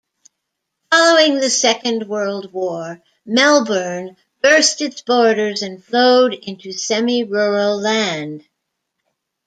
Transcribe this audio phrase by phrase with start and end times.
[0.89, 8.43] Following the Second World War, Melbourne burst its borders and flowed into semi-rural land.